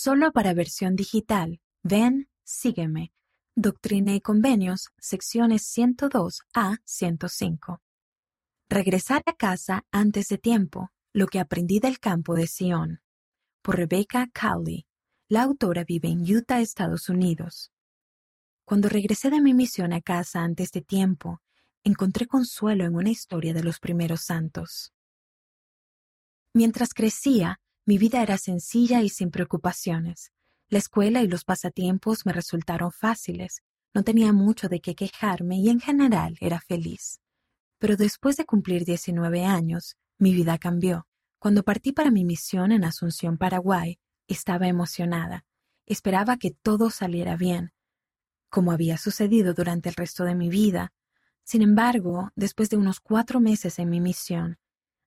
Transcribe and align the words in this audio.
Solo 0.00 0.30
para 0.30 0.54
versión 0.54 0.94
digital. 0.94 1.60
Ven, 1.82 2.28
sígueme. 2.44 3.12
Doctrina 3.56 4.14
y 4.14 4.20
Convenios, 4.20 4.90
secciones 4.96 5.62
102 5.62 6.42
a 6.54 6.76
105. 6.84 7.82
Regresar 8.68 9.24
a 9.26 9.32
casa 9.32 9.84
antes 9.90 10.28
de 10.28 10.38
tiempo. 10.38 10.92
Lo 11.12 11.26
que 11.26 11.40
aprendí 11.40 11.80
del 11.80 11.98
campo 11.98 12.36
de 12.36 12.46
Sion. 12.46 13.00
Por 13.60 13.74
Rebecca 13.74 14.28
Cowley. 14.32 14.86
La 15.28 15.42
autora 15.42 15.82
vive 15.82 16.06
en 16.06 16.20
Utah, 16.20 16.60
Estados 16.60 17.08
Unidos. 17.08 17.72
Cuando 18.64 18.88
regresé 18.88 19.30
de 19.30 19.40
mi 19.40 19.52
misión 19.52 19.92
a 19.92 20.00
casa 20.00 20.44
antes 20.44 20.70
de 20.70 20.80
tiempo, 20.80 21.42
encontré 21.82 22.28
consuelo 22.28 22.84
en 22.84 22.94
una 22.94 23.10
historia 23.10 23.52
de 23.52 23.64
los 23.64 23.80
primeros 23.80 24.20
santos. 24.20 24.92
Mientras 26.54 26.94
crecía, 26.94 27.58
mi 27.88 27.96
vida 27.96 28.22
era 28.22 28.36
sencilla 28.36 29.00
y 29.00 29.08
sin 29.08 29.30
preocupaciones. 29.30 30.30
La 30.68 30.76
escuela 30.76 31.22
y 31.22 31.26
los 31.26 31.44
pasatiempos 31.44 32.26
me 32.26 32.34
resultaron 32.34 32.92
fáciles, 32.92 33.62
no 33.94 34.04
tenía 34.04 34.34
mucho 34.34 34.68
de 34.68 34.80
qué 34.80 34.94
quejarme 34.94 35.56
y 35.56 35.70
en 35.70 35.80
general 35.80 36.36
era 36.42 36.60
feliz. 36.60 37.22
Pero 37.78 37.96
después 37.96 38.36
de 38.36 38.44
cumplir 38.44 38.84
19 38.84 39.42
años, 39.46 39.96
mi 40.18 40.34
vida 40.34 40.58
cambió. 40.58 41.06
Cuando 41.38 41.62
partí 41.62 41.92
para 41.92 42.10
mi 42.10 42.26
misión 42.26 42.72
en 42.72 42.84
Asunción, 42.84 43.38
Paraguay, 43.38 43.98
estaba 44.26 44.68
emocionada. 44.68 45.46
Esperaba 45.86 46.36
que 46.36 46.50
todo 46.50 46.90
saliera 46.90 47.36
bien, 47.36 47.72
como 48.50 48.70
había 48.70 48.98
sucedido 48.98 49.54
durante 49.54 49.88
el 49.88 49.94
resto 49.94 50.24
de 50.24 50.34
mi 50.34 50.50
vida. 50.50 50.92
Sin 51.42 51.62
embargo, 51.62 52.32
después 52.36 52.68
de 52.68 52.76
unos 52.76 53.00
cuatro 53.00 53.40
meses 53.40 53.78
en 53.78 53.88
mi 53.88 54.02
misión, 54.02 54.58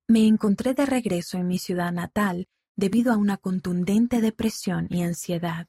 me 0.07 0.25
encontré 0.25 0.73
de 0.73 0.87
regreso 0.87 1.37
en 1.37 1.45
mi 1.45 1.59
ciudad 1.59 1.91
natal 1.91 2.47
debido 2.81 3.13
a 3.13 3.17
una 3.17 3.37
contundente 3.37 4.21
depresión 4.21 4.87
y 4.89 5.03
ansiedad. 5.03 5.67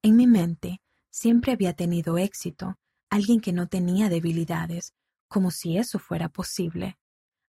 En 0.00 0.14
mi 0.14 0.28
mente 0.28 0.80
siempre 1.10 1.50
había 1.50 1.72
tenido 1.72 2.18
éxito, 2.18 2.78
alguien 3.10 3.40
que 3.40 3.52
no 3.52 3.66
tenía 3.66 4.08
debilidades, 4.08 4.94
como 5.26 5.50
si 5.50 5.76
eso 5.76 5.98
fuera 5.98 6.28
posible. 6.28 7.00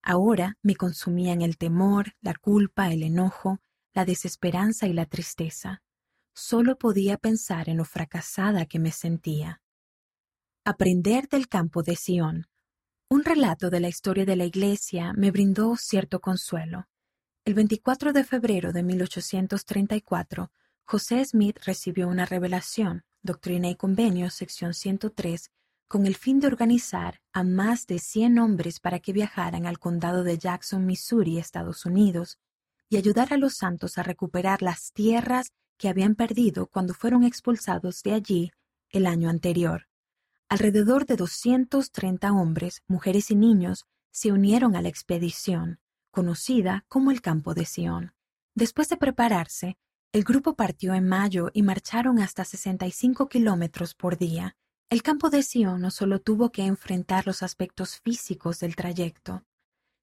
Ahora 0.02 0.56
me 0.62 0.76
consumían 0.76 1.42
el 1.42 1.58
temor, 1.58 2.14
la 2.22 2.34
culpa, 2.34 2.90
el 2.90 3.02
enojo, 3.02 3.60
la 3.92 4.06
desesperanza 4.06 4.86
y 4.86 4.94
la 4.94 5.04
tristeza. 5.04 5.82
Solo 6.34 6.78
podía 6.78 7.18
pensar 7.18 7.68
en 7.68 7.76
lo 7.76 7.84
fracasada 7.84 8.64
que 8.64 8.78
me 8.78 8.92
sentía. 8.92 9.60
Aprender 10.64 11.28
del 11.28 11.48
campo 11.48 11.82
de 11.82 11.96
Sion. 11.96 12.46
Un 13.10 13.24
relato 13.24 13.68
de 13.68 13.80
la 13.80 13.88
historia 13.88 14.24
de 14.24 14.36
la 14.36 14.46
Iglesia 14.46 15.12
me 15.12 15.30
brindó 15.30 15.76
cierto 15.76 16.20
consuelo. 16.20 16.86
El 17.44 17.54
24 17.54 18.12
de 18.12 18.22
febrero 18.22 18.72
de 18.72 18.84
1834, 18.84 20.52
José 20.84 21.24
Smith 21.24 21.58
recibió 21.64 22.06
una 22.06 22.24
revelación, 22.24 23.02
Doctrina 23.20 23.68
y 23.68 23.74
Convenios, 23.74 24.34
sección 24.34 24.74
103, 24.74 25.50
con 25.88 26.06
el 26.06 26.14
fin 26.14 26.38
de 26.38 26.46
organizar 26.46 27.20
a 27.32 27.42
más 27.42 27.88
de 27.88 27.98
100 27.98 28.38
hombres 28.38 28.78
para 28.78 29.00
que 29.00 29.12
viajaran 29.12 29.66
al 29.66 29.80
condado 29.80 30.22
de 30.22 30.38
Jackson, 30.38 30.86
Missouri, 30.86 31.38
Estados 31.38 31.84
Unidos, 31.84 32.38
y 32.88 32.96
ayudar 32.96 33.32
a 33.32 33.38
los 33.38 33.56
santos 33.56 33.98
a 33.98 34.04
recuperar 34.04 34.62
las 34.62 34.92
tierras 34.92 35.50
que 35.78 35.88
habían 35.88 36.14
perdido 36.14 36.68
cuando 36.68 36.94
fueron 36.94 37.24
expulsados 37.24 38.04
de 38.04 38.12
allí 38.12 38.52
el 38.88 39.04
año 39.04 39.28
anterior. 39.28 39.88
Alrededor 40.48 41.06
de 41.06 41.16
230 41.16 42.32
hombres, 42.34 42.82
mujeres 42.86 43.32
y 43.32 43.34
niños 43.34 43.84
se 44.12 44.30
unieron 44.30 44.76
a 44.76 44.82
la 44.82 44.88
expedición 44.88 45.80
conocida 46.12 46.84
como 46.88 47.10
el 47.10 47.20
Campo 47.20 47.54
de 47.54 47.64
Sion. 47.64 48.14
Después 48.54 48.88
de 48.88 48.96
prepararse, 48.96 49.78
el 50.12 50.24
grupo 50.24 50.54
partió 50.54 50.94
en 50.94 51.08
mayo 51.08 51.50
y 51.54 51.62
marcharon 51.62 52.20
hasta 52.20 52.44
65 52.44 53.28
kilómetros 53.28 53.94
por 53.94 54.18
día. 54.18 54.56
El 54.90 55.02
Campo 55.02 55.30
de 55.30 55.42
Sion 55.42 55.80
no 55.80 55.90
solo 55.90 56.20
tuvo 56.20 56.52
que 56.52 56.66
enfrentar 56.66 57.26
los 57.26 57.42
aspectos 57.42 57.98
físicos 57.98 58.60
del 58.60 58.76
trayecto, 58.76 59.42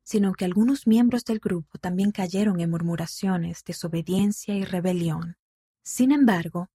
sino 0.03 0.33
que 0.33 0.45
algunos 0.45 0.87
miembros 0.87 1.25
del 1.25 1.37
grupo 1.37 1.77
también 1.77 2.11
cayeron 2.11 2.59
en 2.59 2.71
murmuraciones, 2.71 3.63
desobediencia 3.63 4.55
y 4.55 4.65
rebelión. 4.65 5.37
Sin 5.83 6.11
embargo, 6.11 6.71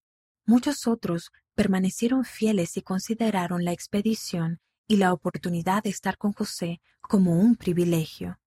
muchos 0.47 0.87
otros 0.87 1.33
permanecieron 1.57 2.25
fieles 2.25 2.77
y 2.77 2.83
consideraron 2.83 3.65
la 3.65 3.73
expedición 3.73 4.61
y 4.87 4.99
la 4.99 5.13
oportunidad 5.13 5.83
de 5.83 5.91
estar 5.91 6.19
con 6.19 6.33
José 6.33 6.81
como 7.01 7.41
un 7.41 7.57
privilegio. 7.57 8.39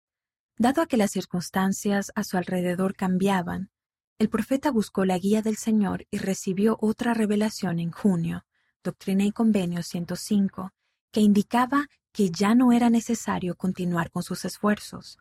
Dado 0.59 0.81
a 0.81 0.87
que 0.87 0.97
las 0.97 1.11
circunstancias 1.11 2.13
a 2.15 2.25
su 2.25 2.39
alrededor 2.39 2.97
cambiaban, 2.97 3.71
el 4.19 4.31
profeta 4.31 4.71
buscó 4.71 5.05
la 5.05 5.19
guía 5.19 5.43
del 5.43 5.57
Señor 5.57 6.07
y 6.11 6.17
recibió 6.17 6.79
otra 6.81 7.13
revelación 7.13 7.79
en 7.79 7.91
junio, 7.91 8.47
Doctrina 8.83 9.25
y 9.25 9.33
Convenio 9.33 9.83
105, 9.83 10.73
que 11.13 11.21
indicaba 11.21 11.89
que 12.11 12.31
ya 12.31 12.55
no 12.55 12.73
era 12.73 12.89
necesario 12.89 13.55
continuar 13.55 14.11
con 14.11 14.23
sus 14.23 14.47
esfuerzos. 14.47 15.19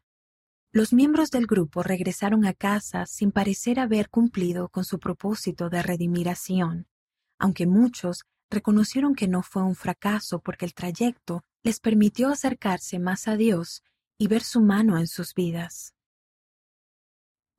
Los 0.72 0.94
miembros 0.94 1.32
del 1.32 1.48
grupo 1.48 1.84
regresaron 1.84 2.46
a 2.46 2.54
casa 2.54 3.06
sin 3.06 3.34
parecer 3.34 3.82
haber 3.82 4.10
cumplido 4.10 4.70
con 4.70 4.86
su 4.86 5.00
propósito 5.00 5.70
de 5.70 5.84
redimir 5.84 6.30
a 6.30 6.36
Sion, 6.36 6.88
aunque 7.38 7.68
muchos 7.68 8.24
reconocieron 8.50 9.16
que 9.16 9.28
no 9.28 9.42
fue 9.42 9.64
un 9.64 9.76
fracaso 9.76 10.40
porque 10.40 10.64
el 10.64 10.74
trayecto 10.74 11.44
les 11.62 11.82
permitió 11.82 12.30
acercarse 12.30 13.00
más 13.00 13.28
a 13.28 13.36
Dios 13.36 13.84
y 14.18 14.28
ver 14.28 14.44
su 14.44 14.62
mano 14.62 14.98
en 14.98 15.08
sus 15.08 15.34
vidas. 15.34 15.94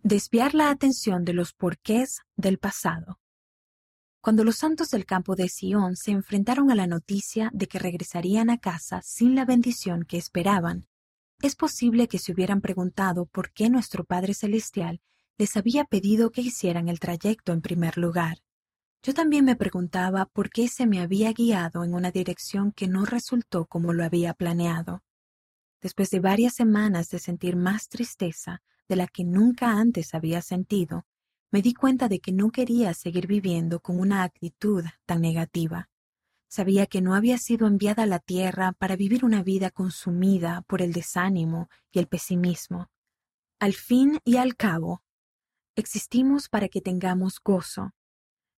Desviar 0.02 0.54
la 0.54 0.70
atención 0.70 1.24
de 1.24 1.32
los 1.32 1.52
porqués 1.52 2.20
del 2.36 2.58
pasado. 2.58 3.18
Cuando 4.20 4.42
los 4.42 4.56
santos 4.56 4.90
del 4.90 5.06
campo 5.06 5.36
de 5.36 5.48
Sion 5.48 5.96
se 5.96 6.10
enfrentaron 6.10 6.70
a 6.70 6.74
la 6.74 6.86
noticia 6.86 7.50
de 7.52 7.66
que 7.66 7.78
regresarían 7.78 8.50
a 8.50 8.58
casa 8.58 9.00
sin 9.02 9.34
la 9.34 9.44
bendición 9.44 10.04
que 10.04 10.16
esperaban, 10.16 10.88
es 11.42 11.54
posible 11.54 12.08
que 12.08 12.18
se 12.18 12.32
hubieran 12.32 12.60
preguntado 12.60 13.26
por 13.26 13.52
qué 13.52 13.68
nuestro 13.70 14.04
Padre 14.04 14.34
Celestial 14.34 15.00
les 15.38 15.56
había 15.56 15.84
pedido 15.84 16.30
que 16.30 16.40
hicieran 16.40 16.88
el 16.88 16.98
trayecto 16.98 17.52
en 17.52 17.60
primer 17.60 17.98
lugar. 17.98 18.38
Yo 19.02 19.14
también 19.14 19.44
me 19.44 19.54
preguntaba 19.54 20.26
por 20.26 20.50
qué 20.50 20.66
se 20.66 20.86
me 20.86 21.00
había 21.00 21.32
guiado 21.32 21.84
en 21.84 21.94
una 21.94 22.10
dirección 22.10 22.72
que 22.72 22.88
no 22.88 23.04
resultó 23.04 23.66
como 23.66 23.92
lo 23.92 24.04
había 24.04 24.34
planeado. 24.34 25.04
Después 25.86 26.10
de 26.10 26.18
varias 26.18 26.54
semanas 26.54 27.10
de 27.10 27.20
sentir 27.20 27.54
más 27.54 27.88
tristeza 27.88 28.60
de 28.88 28.96
la 28.96 29.06
que 29.06 29.22
nunca 29.22 29.78
antes 29.78 30.14
había 30.14 30.42
sentido, 30.42 31.06
me 31.52 31.62
di 31.62 31.74
cuenta 31.74 32.08
de 32.08 32.18
que 32.18 32.32
no 32.32 32.50
quería 32.50 32.92
seguir 32.92 33.28
viviendo 33.28 33.78
con 33.78 34.00
una 34.00 34.24
actitud 34.24 34.84
tan 35.04 35.20
negativa. 35.20 35.88
Sabía 36.48 36.88
que 36.88 37.00
no 37.02 37.14
había 37.14 37.38
sido 37.38 37.68
enviada 37.68 38.02
a 38.02 38.06
la 38.06 38.18
tierra 38.18 38.72
para 38.72 38.96
vivir 38.96 39.24
una 39.24 39.44
vida 39.44 39.70
consumida 39.70 40.62
por 40.62 40.82
el 40.82 40.92
desánimo 40.92 41.68
y 41.92 42.00
el 42.00 42.08
pesimismo. 42.08 42.90
Al 43.60 43.74
fin 43.74 44.18
y 44.24 44.38
al 44.38 44.56
cabo, 44.56 45.04
existimos 45.76 46.48
para 46.48 46.68
que 46.68 46.80
tengamos 46.80 47.38
gozo. 47.40 47.92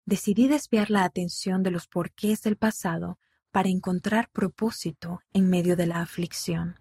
Decidí 0.07 0.49
desviar 0.49 0.89
la 0.89 1.05
atención 1.05 1.63
de 1.63 1.73
los 1.73 1.89
porqués 1.89 2.41
del 2.41 2.57
pasado 2.57 3.19
para 3.51 3.69
encontrar 3.69 4.31
propósito 4.31 5.21
en 5.35 5.51
medio 5.51 5.77
de 5.77 5.89
la 5.89 6.01
aflicción. 6.01 6.81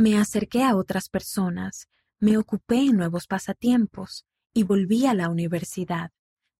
Me 0.00 0.16
acerqué 0.16 0.64
a 0.64 0.76
otras 0.76 1.10
personas, 1.10 1.86
me 2.20 2.38
ocupé 2.38 2.76
en 2.76 2.96
nuevos 2.96 3.26
pasatiempos 3.26 4.24
y 4.54 4.62
volví 4.62 5.04
a 5.04 5.12
la 5.12 5.28
universidad. 5.28 6.10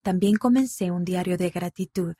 También 0.02 0.36
comencé 0.36 0.90
un 0.90 1.06
diario 1.06 1.38
de 1.38 1.48
gratitud. 1.48 2.16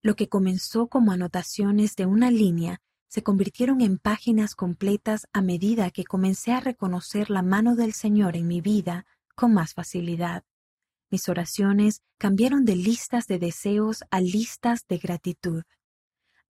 Lo 0.00 0.16
que 0.16 0.30
comenzó 0.30 0.86
como 0.86 1.12
anotaciones 1.12 1.94
de 1.94 2.06
una 2.06 2.30
línea 2.30 2.80
se 3.06 3.22
convirtieron 3.22 3.82
en 3.82 3.98
páginas 3.98 4.54
completas 4.54 5.26
a 5.34 5.42
medida 5.42 5.90
que 5.90 6.04
comencé 6.04 6.52
a 6.52 6.60
reconocer 6.60 7.28
la 7.28 7.42
mano 7.42 7.76
del 7.76 7.92
Señor 7.92 8.34
en 8.34 8.46
mi 8.46 8.62
vida 8.62 9.04
con 9.34 9.52
más 9.52 9.74
facilidad. 9.74 10.42
Mis 11.10 11.28
oraciones 11.28 12.00
cambiaron 12.16 12.64
de 12.64 12.76
listas 12.76 13.26
de 13.26 13.38
deseos 13.38 14.04
a 14.10 14.22
listas 14.22 14.86
de 14.88 14.96
gratitud. 14.96 15.64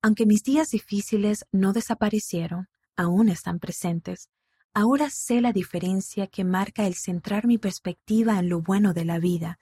Aunque 0.00 0.26
mis 0.26 0.44
días 0.44 0.70
difíciles 0.70 1.44
no 1.50 1.72
desaparecieron, 1.72 2.69
aún 2.96 3.28
están 3.28 3.58
presentes. 3.58 4.31
Ahora 4.75 5.08
sé 5.10 5.40
la 5.40 5.52
diferencia 5.52 6.26
que 6.26 6.44
marca 6.44 6.87
el 6.87 6.94
centrar 6.94 7.46
mi 7.46 7.58
perspectiva 7.58 8.38
en 8.38 8.48
lo 8.48 8.60
bueno 8.60 8.93
de 8.93 9.04
la 9.04 9.19
vida. 9.19 9.58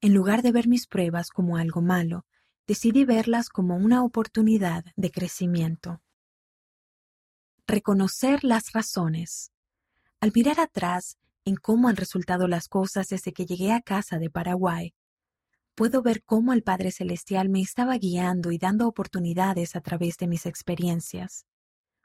En 0.00 0.14
lugar 0.14 0.42
de 0.42 0.52
ver 0.52 0.68
mis 0.68 0.86
pruebas 0.86 1.30
como 1.30 1.56
algo 1.56 1.82
malo, 1.82 2.26
decidí 2.66 3.04
verlas 3.04 3.48
como 3.48 3.76
una 3.76 4.04
oportunidad 4.04 4.84
de 4.96 5.10
crecimiento. 5.10 6.00
Reconocer 7.66 8.44
las 8.44 8.72
razones. 8.72 9.52
Al 10.20 10.32
mirar 10.34 10.60
atrás 10.60 11.18
en 11.44 11.56
cómo 11.56 11.88
han 11.88 11.96
resultado 11.96 12.46
las 12.46 12.68
cosas 12.68 13.08
desde 13.08 13.32
que 13.32 13.46
llegué 13.46 13.72
a 13.72 13.80
casa 13.80 14.18
de 14.18 14.30
Paraguay, 14.30 14.94
puedo 15.74 16.02
ver 16.02 16.22
cómo 16.22 16.52
el 16.52 16.62
Padre 16.62 16.92
Celestial 16.92 17.48
me 17.48 17.60
estaba 17.60 17.96
guiando 17.98 18.52
y 18.52 18.58
dando 18.58 18.86
oportunidades 18.86 19.74
a 19.74 19.80
través 19.80 20.18
de 20.18 20.28
mis 20.28 20.46
experiencias. 20.46 21.46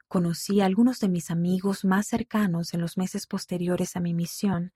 Conocí 0.08 0.62
a 0.62 0.64
algunos 0.64 1.00
de 1.00 1.08
mis 1.10 1.30
amigos 1.30 1.84
más 1.84 2.06
cercanos 2.06 2.72
en 2.72 2.80
los 2.80 2.96
meses 2.96 3.26
posteriores 3.26 3.94
a 3.94 4.00
mi 4.00 4.14
misión 4.14 4.72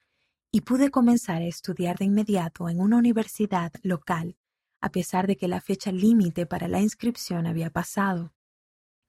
y 0.51 0.61
pude 0.61 0.91
comenzar 0.91 1.41
a 1.41 1.47
estudiar 1.47 1.97
de 1.97 2.05
inmediato 2.05 2.69
en 2.69 2.81
una 2.81 2.99
universidad 2.99 3.73
local, 3.83 4.37
a 4.83 4.91
pesar 4.91 5.27
de 5.27 5.37
que 5.37 5.49
la 5.49 5.63
fecha 5.63 5.91
límite 5.91 6.45
para 6.45 6.69
la 6.69 6.81
inscripción 6.81 7.47
había 7.47 7.71
pasado. 7.71 8.35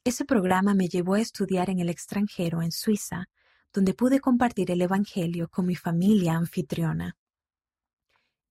Ese 0.06 0.24
programa 0.24 0.74
me 0.74 0.88
llevó 0.88 1.16
a 1.16 1.20
estudiar 1.20 1.70
en 1.70 1.80
el 1.80 1.90
extranjero, 1.90 2.62
en 2.62 2.72
Suiza, 2.72 3.28
donde 3.74 3.94
pude 3.94 4.22
compartir 4.22 4.72
el 4.72 4.82
Evangelio 4.82 5.50
con 5.50 5.66
mi 5.66 5.76
familia 5.76 6.36
anfitriona. 6.36 7.18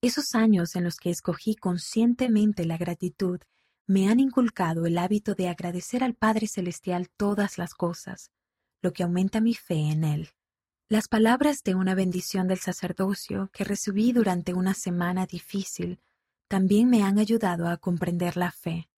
Esos 0.03 0.35
años 0.35 0.77
en 0.77 0.85
los 0.85 0.97
que 0.97 1.09
escogí 1.09 1.55
conscientemente 1.55 2.67
la 2.67 2.77
gratitud 2.77 3.41
me 3.87 4.09
han 4.09 4.21
inculcado 4.21 4.87
el 4.87 4.99
hábito 4.99 5.35
de 5.35 5.49
agradecer 5.49 6.05
al 6.05 6.15
Padre 6.15 6.47
Celestial 6.47 7.09
todas 7.17 7.59
las 7.59 7.75
cosas, 7.75 8.31
lo 8.81 8.93
que 8.93 9.03
aumenta 9.03 9.41
mi 9.41 9.55
fe 9.55 9.91
en 9.91 10.05
Él. 10.05 10.31
Las 10.89 11.09
palabras 11.09 11.63
de 11.63 11.75
una 11.75 11.95
bendición 11.95 12.49
del 12.49 12.59
sacerdocio 12.59 13.51
que 13.53 13.65
recibí 13.65 14.13
durante 14.13 14.53
una 14.53 14.75
semana 14.75 15.27
difícil 15.27 16.01
también 16.49 16.91
me 16.91 17.03
han 17.03 17.19
ayudado 17.19 17.69
a 17.69 17.79
comprender 17.79 18.37
la 18.37 18.53
fe. 18.53 18.91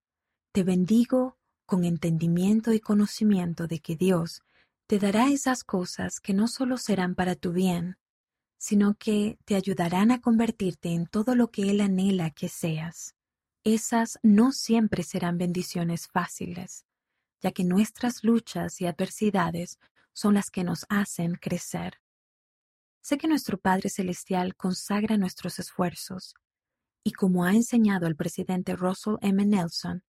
Te 0.52 0.64
bendigo 0.64 1.38
con 1.66 1.84
entendimiento 1.84 2.72
y 2.72 2.80
conocimiento 2.80 3.66
de 3.66 3.78
que 3.78 3.96
Dios 3.96 4.42
te 4.86 4.98
dará 4.98 5.28
esas 5.28 5.64
cosas 5.64 6.20
que 6.20 6.34
no 6.34 6.48
solo 6.48 6.76
serán 6.76 7.14
para 7.14 7.36
tu 7.36 7.52
bien, 7.52 7.96
sino 8.58 8.96
que 8.96 9.38
te 9.44 9.54
ayudarán 9.54 10.10
a 10.10 10.20
convertirte 10.20 10.90
en 10.90 11.06
todo 11.06 11.34
lo 11.34 11.50
que 11.50 11.70
Él 11.70 11.80
anhela 11.80 12.30
que 12.30 12.48
seas. 12.48 13.14
Esas 13.64 14.18
no 14.22 14.52
siempre 14.52 15.02
serán 15.02 15.38
bendiciones 15.38 16.06
fáciles, 16.06 16.84
ya 17.40 17.50
que 17.50 17.64
nuestras 17.64 18.22
luchas 18.22 18.82
y 18.82 18.86
adversidades 18.86 19.78
son 20.12 20.34
las 20.34 20.50
que 20.50 20.64
nos 20.64 20.84
hacen 20.90 21.36
crecer. 21.36 22.00
Sé 23.00 23.16
que 23.16 23.26
nuestro 23.26 23.58
Padre 23.58 23.88
Celestial 23.88 24.54
consagra 24.54 25.16
nuestros 25.16 25.58
esfuerzos, 25.58 26.34
y 27.02 27.12
como 27.12 27.44
ha 27.44 27.52
enseñado 27.52 28.06
el 28.06 28.16
presidente 28.16 28.76
Russell 28.76 29.16
M. 29.22 29.44
Nelson, 29.46 30.04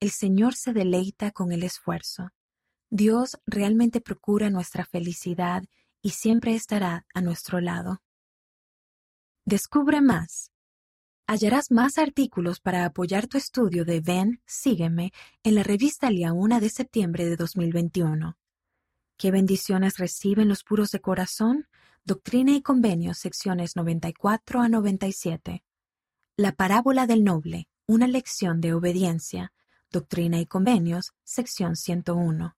el 0.00 0.10
Señor 0.10 0.54
se 0.54 0.72
deleita 0.72 1.30
con 1.30 1.52
el 1.52 1.62
esfuerzo. 1.62 2.30
Dios 2.90 3.38
realmente 3.46 4.00
procura 4.00 4.50
nuestra 4.50 4.84
felicidad 4.84 5.62
y 6.02 6.10
siempre 6.10 6.54
estará 6.54 7.06
a 7.14 7.20
nuestro 7.20 7.60
lado. 7.60 8.02
Descubre 9.44 10.00
más. 10.00 10.52
Hallarás 11.28 11.72
más 11.72 11.98
artículos 11.98 12.60
para 12.60 12.84
apoyar 12.84 13.26
tu 13.26 13.36
estudio 13.36 13.84
de 13.84 14.00
Ven, 14.00 14.40
Sígueme 14.46 15.12
en 15.42 15.56
la 15.56 15.64
revista 15.64 16.08
Una 16.32 16.60
de 16.60 16.68
septiembre 16.68 17.26
de 17.26 17.34
2021. 17.34 18.38
¿Qué 19.16 19.32
bendiciones 19.32 19.98
reciben 19.98 20.48
los 20.48 20.62
puros 20.62 20.92
de 20.92 21.00
corazón? 21.00 21.66
Doctrina 22.04 22.52
y 22.52 22.62
Convenios, 22.62 23.18
secciones 23.18 23.74
94 23.74 24.60
a 24.60 24.68
97. 24.68 25.64
La 26.36 26.52
parábola 26.52 27.08
del 27.08 27.24
noble, 27.24 27.66
una 27.86 28.06
lección 28.06 28.60
de 28.60 28.72
obediencia. 28.72 29.52
Doctrina 29.90 30.38
y 30.38 30.46
Convenios, 30.46 31.12
sección 31.24 31.74
101. 31.74 32.56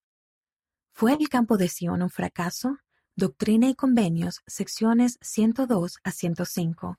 ¿Fue 0.92 1.14
el 1.14 1.30
campo 1.30 1.56
de 1.56 1.68
Sion 1.68 2.02
un 2.02 2.10
fracaso? 2.10 2.76
Doctrina 3.16 3.66
y 3.70 3.74
Convenios, 3.74 4.42
secciones 4.46 5.16
102 5.22 6.00
a 6.04 6.10
105. 6.10 6.98